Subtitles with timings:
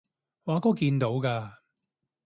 [0.45, 1.57] 我阿哥見到㗎